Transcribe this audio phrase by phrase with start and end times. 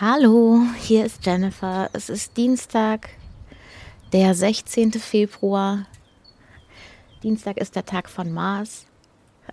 [0.00, 1.90] Hallo, hier ist Jennifer.
[1.92, 3.10] Es ist Dienstag,
[4.14, 4.92] der 16.
[4.92, 5.84] Februar.
[7.22, 8.86] Dienstag ist der Tag von Mars.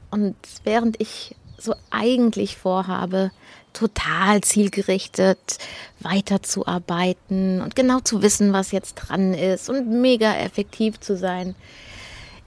[0.10, 3.32] Und während ich so eigentlich vorhabe,
[3.74, 5.58] total zielgerichtet
[6.00, 11.56] weiterzuarbeiten und genau zu wissen, was jetzt dran ist und mega effektiv zu sein,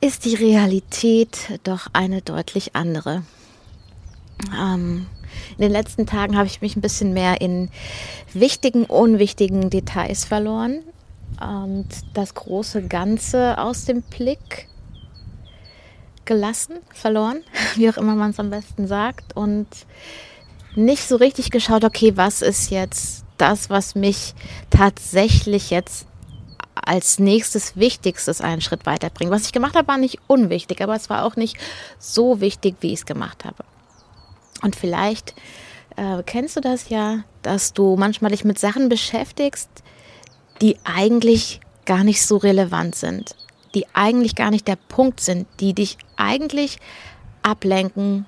[0.01, 3.25] ist die Realität doch eine deutlich andere.
[4.59, 5.07] Ähm,
[5.57, 7.71] in den letzten Tagen habe ich mich ein bisschen mehr in
[8.33, 10.81] wichtigen, unwichtigen Details verloren
[11.41, 14.69] und das große Ganze aus dem Blick
[16.25, 17.43] gelassen, verloren,
[17.77, 19.67] wie auch immer man es am besten sagt und
[20.77, 24.35] nicht so richtig geschaut, okay, was ist jetzt das, was mich
[24.71, 26.07] tatsächlich jetzt
[26.75, 29.31] als nächstes Wichtigstes einen Schritt weiterbringt.
[29.31, 31.57] Was ich gemacht habe, war nicht unwichtig, aber es war auch nicht
[31.99, 33.65] so wichtig, wie ich es gemacht habe.
[34.63, 35.35] Und vielleicht
[35.97, 39.71] äh, kennst du das ja, dass du manchmal dich mit Sachen beschäftigst,
[40.61, 43.35] die eigentlich gar nicht so relevant sind,
[43.75, 46.79] die eigentlich gar nicht der Punkt sind, die dich eigentlich
[47.43, 48.27] ablenken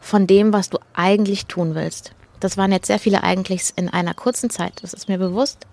[0.00, 2.12] von dem, was du eigentlich tun willst.
[2.40, 5.66] Das waren jetzt sehr viele eigentlich in einer kurzen Zeit, das ist mir bewusst,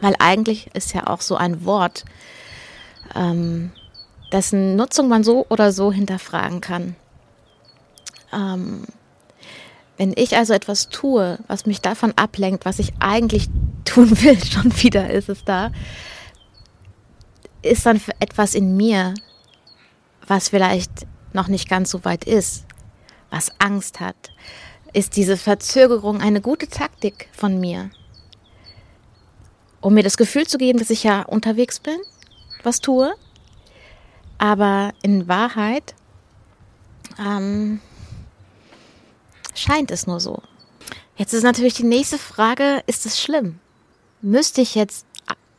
[0.00, 2.04] weil eigentlich ist ja auch so ein Wort,
[3.14, 3.70] ähm,
[4.32, 6.96] dessen Nutzung man so oder so hinterfragen kann.
[8.36, 8.82] Ähm,
[9.96, 13.48] wenn ich also etwas tue, was mich davon ablenkt, was ich eigentlich
[13.84, 15.72] tun will, schon wieder ist es da,
[17.62, 19.14] ist dann etwas in mir,
[20.26, 22.64] was vielleicht noch nicht ganz so weit ist,
[23.30, 24.16] was Angst hat.
[24.92, 27.90] Ist diese Verzögerung eine gute Taktik von mir,
[29.80, 31.98] um mir das Gefühl zu geben, dass ich ja unterwegs bin,
[32.62, 33.14] was tue,
[34.38, 35.94] aber in Wahrheit
[37.18, 37.80] ähm,
[39.56, 40.42] scheint es nur so.
[41.16, 43.58] Jetzt ist natürlich die nächste Frage, ist es schlimm?
[44.20, 45.06] Müsste ich jetzt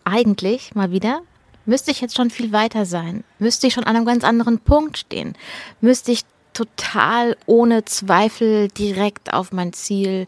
[0.04, 1.22] eigentlich mal wieder,
[1.66, 3.24] müsste ich jetzt schon viel weiter sein?
[3.40, 5.36] Müsste ich schon an einem ganz anderen Punkt stehen?
[5.82, 6.22] Müsste ich
[6.54, 10.28] total ohne Zweifel direkt auf mein Ziel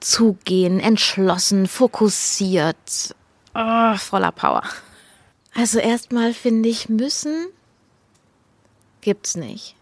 [0.00, 3.14] zugehen, entschlossen, fokussiert,
[3.54, 4.62] oh, voller Power?
[5.54, 7.46] Also erstmal finde ich, müssen
[9.00, 9.75] gibt's nicht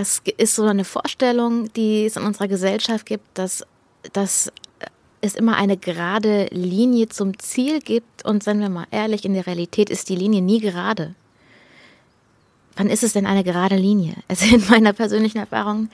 [0.00, 3.66] es ist so eine Vorstellung, die es in unserer Gesellschaft gibt, dass,
[4.14, 4.50] dass
[5.20, 8.24] es immer eine gerade Linie zum Ziel gibt.
[8.24, 11.14] Und seien wir mal ehrlich, in der Realität ist die Linie nie gerade.
[12.76, 14.14] Wann ist es denn eine gerade Linie?
[14.28, 15.90] Also in meiner persönlichen Erfahrung,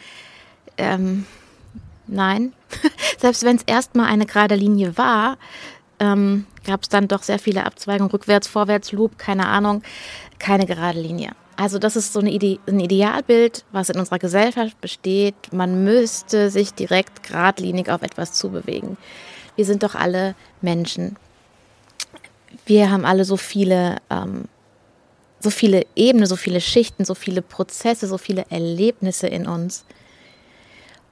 [0.78, 1.26] ähm,
[2.06, 2.52] nein.
[3.18, 5.36] Selbst wenn es erstmal eine gerade Linie war,
[5.98, 9.82] ähm, gab es dann doch sehr viele Abzweigungen, rückwärts, vorwärts, Loop, keine Ahnung,
[10.38, 11.32] keine gerade Linie.
[11.56, 15.34] Also das ist so eine Ide ein Idealbild, was in unserer Gesellschaft besteht.
[15.52, 18.98] Man müsste sich direkt geradlinig auf etwas zubewegen.
[19.56, 21.16] Wir sind doch alle Menschen.
[22.66, 24.44] Wir haben alle so viele, ähm,
[25.40, 29.86] so viele Ebenen, so viele Schichten, so viele Prozesse, so viele Erlebnisse in uns.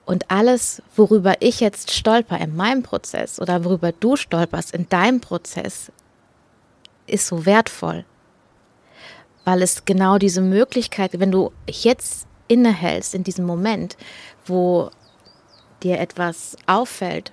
[0.04, 5.22] Und alles, worüber ich jetzt stolper in meinem Prozess oder worüber du stolperst in deinem
[5.22, 5.90] Prozess,
[7.06, 8.04] ist so wertvoll
[9.44, 13.96] weil es genau diese Möglichkeit, wenn du jetzt innehältst in diesem Moment,
[14.46, 14.90] wo
[15.82, 17.32] dir etwas auffällt,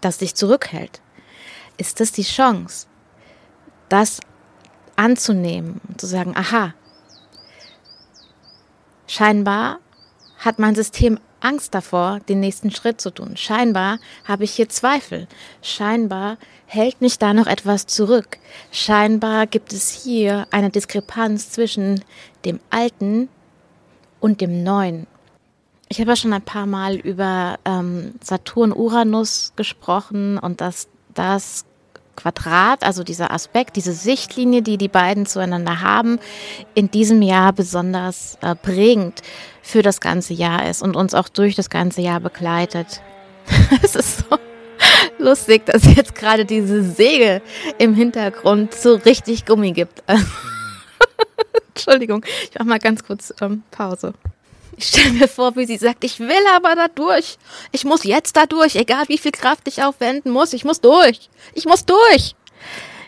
[0.00, 1.00] das dich zurückhält,
[1.76, 2.86] ist das die Chance,
[3.88, 4.20] das
[4.96, 6.74] anzunehmen und zu sagen, aha,
[9.06, 9.78] scheinbar
[10.38, 13.36] hat mein System Angst davor, den nächsten Schritt zu tun.
[13.36, 15.28] Scheinbar habe ich hier Zweifel.
[15.60, 18.38] Scheinbar hält mich da noch etwas zurück.
[18.70, 22.04] Scheinbar gibt es hier eine Diskrepanz zwischen
[22.44, 23.28] dem Alten
[24.20, 25.06] und dem Neuen.
[25.88, 31.66] Ich habe ja schon ein paar Mal über ähm, Saturn-Uranus gesprochen und dass das
[32.16, 36.18] Quadrat, also dieser Aspekt, diese Sichtlinie, die die beiden zueinander haben,
[36.74, 39.20] in diesem Jahr besonders äh, prägend
[39.62, 43.02] für das ganze Jahr ist und uns auch durch das ganze Jahr begleitet.
[43.82, 44.38] es ist so
[45.18, 47.42] lustig, dass jetzt gerade diese Säge
[47.78, 50.02] im Hintergrund so richtig Gummi gibt.
[51.74, 54.14] Entschuldigung, ich mach mal ganz kurz ähm, Pause.
[54.76, 57.38] Ich stelle mir vor, wie sie sagt, ich will aber da durch.
[57.72, 60.52] Ich muss jetzt da durch, egal wie viel Kraft ich aufwenden muss.
[60.52, 61.28] Ich muss durch.
[61.54, 62.34] Ich muss durch.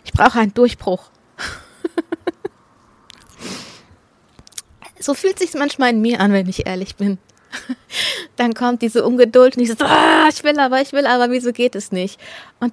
[0.05, 1.03] Ich brauche einen Durchbruch.
[5.00, 7.19] so fühlt sich manchmal in mir an, wenn ich ehrlich bin.
[8.36, 11.52] Dann kommt diese Ungeduld und ich so, ah, ich will aber, ich will aber, wieso
[11.52, 12.20] geht es nicht?
[12.60, 12.72] Und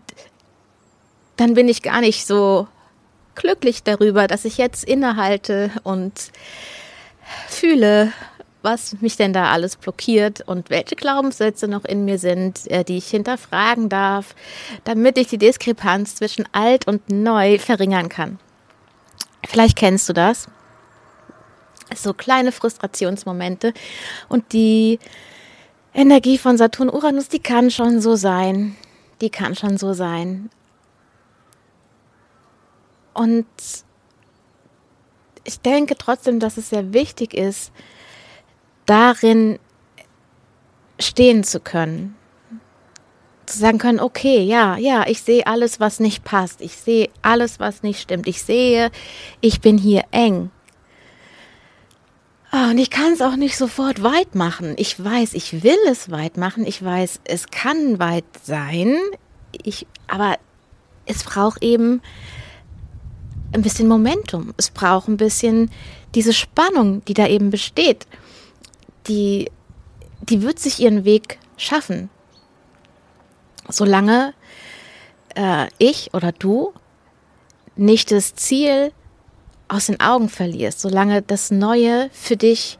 [1.37, 2.67] dann bin ich gar nicht so
[3.35, 6.31] glücklich darüber, dass ich jetzt innehalte und
[7.47, 8.11] fühle
[8.63, 12.97] was mich denn da alles blockiert und welche Glaubenssätze noch in mir sind, äh, die
[12.97, 14.33] ich hinterfragen darf,
[14.85, 18.39] damit ich die Diskrepanz zwischen alt und neu verringern kann.
[19.45, 20.47] Vielleicht kennst du das.
[21.93, 23.73] So kleine Frustrationsmomente
[24.29, 24.99] und die
[25.93, 28.75] Energie von Saturn Uranus, die kann schon so sein.
[29.21, 30.49] Die kann schon so sein.
[33.13, 33.45] Und
[35.43, 37.71] ich denke trotzdem, dass es sehr wichtig ist,
[38.85, 39.59] darin
[40.99, 42.15] stehen zu können.
[43.45, 46.61] Zu sagen können, okay, ja, ja, ich sehe alles, was nicht passt.
[46.61, 48.25] Ich sehe alles, was nicht stimmt.
[48.25, 48.89] Ich sehe,
[49.41, 50.49] ich bin hier eng.
[52.55, 54.75] Oh, und ich kann es auch nicht sofort weit machen.
[54.77, 56.67] Ich weiß, ich will es weit machen.
[56.67, 58.95] Ich weiß, es kann weit sein.
[59.63, 60.37] Ich, aber
[61.07, 61.99] es braucht eben
[63.53, 64.53] ein bisschen Momentum.
[64.55, 65.71] Es braucht ein bisschen
[66.13, 68.05] diese Spannung, die da eben besteht.
[69.07, 69.49] Die,
[70.21, 72.11] die wird sich ihren Weg schaffen.
[73.67, 74.35] Solange
[75.33, 76.71] äh, ich oder du
[77.75, 78.91] nicht das Ziel
[79.67, 82.77] aus den Augen verlierst, solange das Neue für dich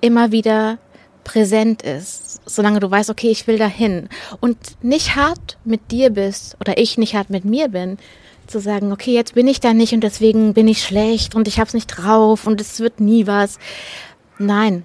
[0.00, 0.78] immer wieder
[1.24, 4.08] präsent ist, solange du weißt, okay, ich will dahin
[4.40, 7.98] und nicht hart mit dir bist oder ich nicht hart mit mir bin,
[8.46, 11.58] zu sagen, okay, jetzt bin ich da nicht und deswegen bin ich schlecht und ich
[11.58, 13.58] hab's nicht drauf und es wird nie was.
[14.38, 14.84] Nein.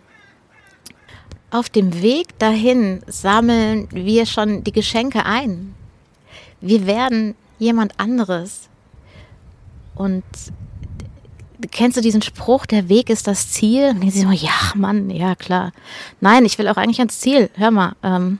[1.51, 5.75] Auf dem Weg dahin sammeln wir schon die Geschenke ein.
[6.59, 8.69] Wir werden jemand anderes.
[9.93, 10.23] Und
[11.69, 13.90] kennst du diesen Spruch, der Weg ist das Ziel?
[13.90, 15.72] Und ich so, ja, Mann, ja, klar.
[16.19, 17.94] Nein, ich will auch eigentlich ans Ziel, hör mal.
[18.04, 18.40] Ähm,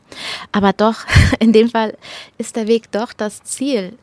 [0.52, 1.06] aber doch,
[1.40, 1.98] in dem Fall
[2.38, 3.98] ist der Weg doch das Ziel.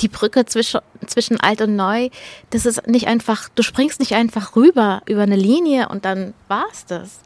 [0.00, 2.10] Die Brücke zwischen, zwischen alt und neu,
[2.50, 6.84] das ist nicht einfach, du springst nicht einfach rüber über eine Linie und dann war's
[6.86, 7.20] das.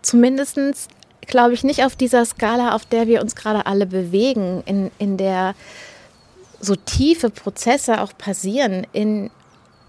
[0.00, 0.88] Zumindestens
[1.26, 5.18] glaube ich nicht auf dieser Skala, auf der wir uns gerade alle bewegen, in, in
[5.18, 5.54] der
[6.60, 9.30] so tiefe Prozesse auch passieren in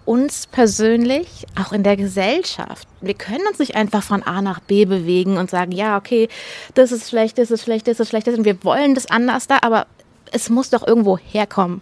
[0.05, 2.87] uns persönlich, auch in der Gesellschaft.
[3.01, 6.27] Wir können uns nicht einfach von A nach B bewegen und sagen, ja, okay,
[6.73, 9.47] das ist schlecht, das ist schlecht, das ist schlecht, das und wir wollen das anders
[9.47, 9.85] da, aber
[10.31, 11.81] es muss doch irgendwo herkommen.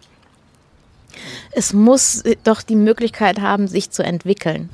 [1.51, 4.69] Es muss doch die Möglichkeit haben, sich zu entwickeln.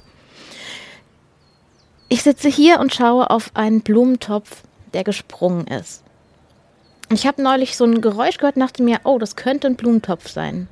[2.10, 4.64] Ich sitze hier und schaue auf einen Blumentopf,
[4.94, 6.05] der gesprungen ist.
[7.10, 10.28] Ich habe neulich so ein Geräusch gehört und dachte mir, oh, das könnte ein Blumentopf
[10.28, 10.68] sein.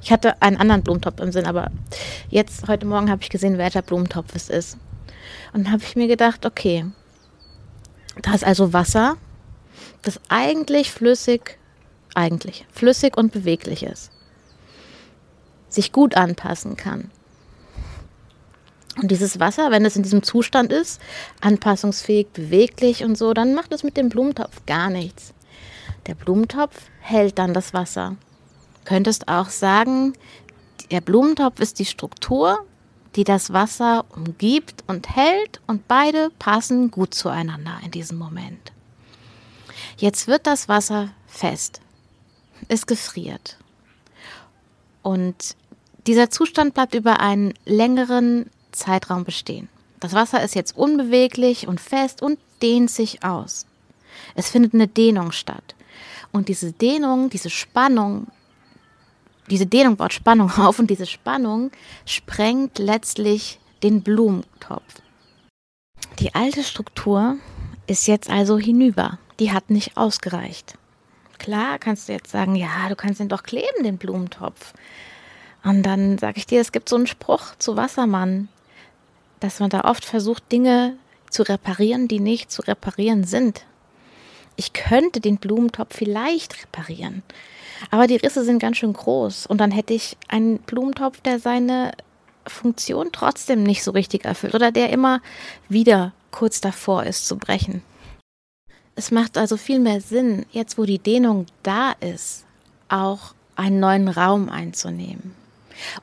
[0.00, 1.70] Ich hatte einen anderen Blumentopf im Sinn, aber
[2.28, 4.76] jetzt, heute Morgen, habe ich gesehen, welcher Blumentopf es ist.
[5.52, 6.86] Und habe ich mir gedacht, okay,
[8.22, 9.16] da ist also Wasser,
[10.02, 11.58] das eigentlich flüssig,
[12.14, 14.10] eigentlich flüssig und beweglich ist.
[15.68, 17.10] Sich gut anpassen kann.
[19.00, 21.00] Und dieses Wasser, wenn es in diesem Zustand ist,
[21.40, 25.32] anpassungsfähig, beweglich und so, dann macht es mit dem Blumentopf gar nichts.
[26.06, 28.16] Der Blumentopf hält dann das Wasser.
[28.84, 30.14] Könntest auch sagen,
[30.90, 32.58] der Blumentopf ist die Struktur,
[33.14, 38.72] die das Wasser umgibt und hält und beide passen gut zueinander in diesem Moment.
[39.96, 41.80] Jetzt wird das Wasser fest.
[42.68, 43.58] Es gefriert.
[45.02, 45.56] Und
[46.06, 49.68] dieser Zustand bleibt über einen längeren Zeitraum bestehen.
[50.00, 53.66] Das Wasser ist jetzt unbeweglich und fest und dehnt sich aus.
[54.34, 55.74] Es findet eine Dehnung statt.
[56.32, 58.26] Und diese Dehnung, diese Spannung,
[59.50, 61.70] diese Dehnung baut Spannung auf und diese Spannung
[62.06, 65.02] sprengt letztlich den Blumentopf.
[66.18, 67.36] Die alte Struktur
[67.86, 69.18] ist jetzt also hinüber.
[69.40, 70.78] Die hat nicht ausgereicht.
[71.38, 74.72] Klar kannst du jetzt sagen, ja, du kannst den doch kleben, den Blumentopf.
[75.64, 78.48] Und dann sage ich dir, es gibt so einen Spruch zu Wassermann,
[79.40, 80.96] dass man da oft versucht, Dinge
[81.30, 83.64] zu reparieren, die nicht zu reparieren sind
[84.56, 87.22] ich könnte den Blumentopf vielleicht reparieren.
[87.90, 91.92] Aber die Risse sind ganz schön groß und dann hätte ich einen Blumentopf, der seine
[92.46, 95.20] Funktion trotzdem nicht so richtig erfüllt oder der immer
[95.68, 97.82] wieder kurz davor ist zu brechen.
[98.94, 102.44] Es macht also viel mehr Sinn, jetzt wo die Dehnung da ist,
[102.88, 105.34] auch einen neuen Raum einzunehmen.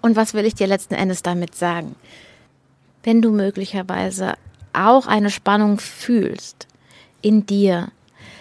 [0.01, 1.95] Und was will ich dir letzten Endes damit sagen?
[3.03, 4.33] Wenn du möglicherweise
[4.73, 6.67] auch eine Spannung fühlst
[7.21, 7.91] in dir,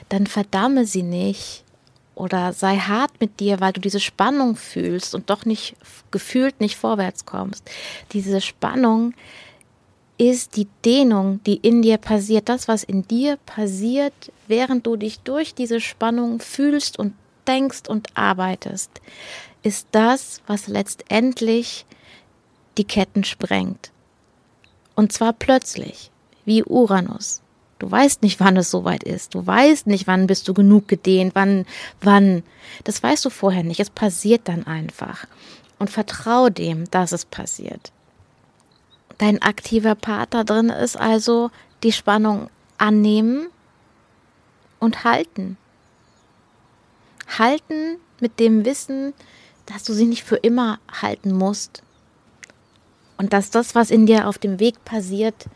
[0.09, 1.65] dann verdamme sie nicht
[2.15, 5.77] oder sei hart mit dir, weil du diese Spannung fühlst und doch nicht
[6.11, 7.71] gefühlt nicht vorwärts kommst.
[8.13, 9.15] Diese Spannung
[10.19, 12.49] ist die Dehnung, die in dir passiert.
[12.49, 17.15] Das, was in dir passiert, während du dich durch diese Spannung fühlst und
[17.47, 18.91] denkst und arbeitest,
[19.63, 21.87] ist das, was letztendlich
[22.77, 23.93] die Ketten sprengt.
[24.97, 26.11] Und zwar plötzlich,
[26.45, 27.43] wie Uranus.
[27.79, 29.35] Du weißt nicht, wann es soweit ist.
[29.35, 31.65] Du weißt nicht, wann bist du genug gedehnt, wann,
[32.01, 32.43] wann.
[32.85, 33.81] Das weißt du vorher nicht.
[33.81, 35.27] Es passiert dann einfach.
[35.79, 37.93] Und vertrau dem, dass es passiert.
[39.19, 41.51] Dein aktiver Part da drin ist also
[41.83, 43.49] die Spannung annehmen
[44.81, 45.57] und halten.
[47.39, 49.15] Halten mit dem Wissen,
[49.67, 51.83] dass du sie nicht für immer halten musst.
[53.19, 55.47] Und dass das, was in dir auf dem Weg passiert,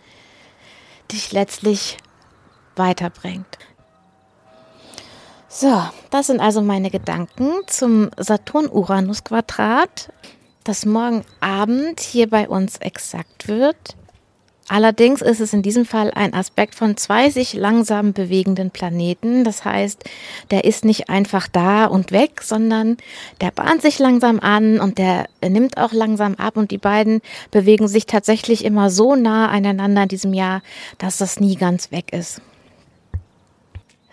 [1.10, 1.96] dich letztlich
[2.76, 3.58] weiterbringt.
[5.48, 10.10] So, das sind also meine Gedanken zum Saturn-Uranus-Quadrat,
[10.64, 13.96] das morgen Abend hier bei uns exakt wird.
[14.68, 19.44] Allerdings ist es in diesem Fall ein Aspekt von zwei sich langsam bewegenden Planeten.
[19.44, 20.04] Das heißt,
[20.50, 22.96] der ist nicht einfach da und weg, sondern
[23.42, 27.88] der bahnt sich langsam an und der nimmt auch langsam ab und die beiden bewegen
[27.88, 30.62] sich tatsächlich immer so nah aneinander in diesem Jahr,
[30.96, 32.40] dass das nie ganz weg ist.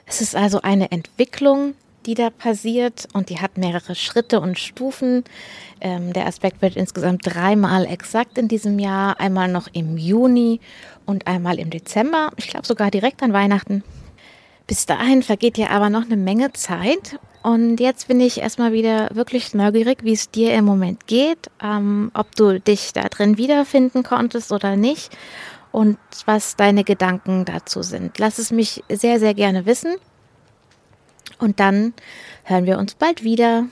[0.09, 1.75] Es ist also eine Entwicklung,
[2.07, 5.23] die da passiert und die hat mehrere Schritte und Stufen.
[5.81, 10.61] Ähm, der Aspekt wird insgesamt dreimal exakt in diesem Jahr, einmal noch im Juni
[11.05, 13.83] und einmal im Dezember, ich glaube sogar direkt an Weihnachten.
[14.65, 19.09] Bis dahin vergeht ja aber noch eine Menge Zeit und jetzt bin ich erstmal wieder
[19.13, 24.01] wirklich neugierig, wie es dir im Moment geht, ähm, ob du dich da drin wiederfinden
[24.01, 25.15] konntest oder nicht
[25.71, 28.17] und was deine Gedanken dazu sind.
[28.19, 29.95] Lass es mich sehr, sehr gerne wissen.
[31.37, 31.93] Und dann
[32.43, 33.65] hören wir uns bald wieder.